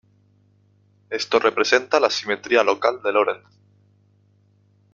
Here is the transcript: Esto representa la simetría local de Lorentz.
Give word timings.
Esto 1.11 1.37
representa 1.37 1.99
la 1.99 2.09
simetría 2.09 2.63
local 2.63 3.03
de 3.03 3.13
Lorentz. 3.13 3.51